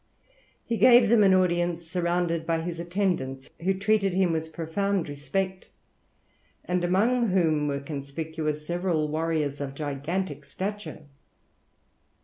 [0.65, 5.69] He gave them an audience surrounded by his attendants, who treated him with profound respect,
[6.65, 11.03] and among whom were conspicuous several warriors of gigantic stature.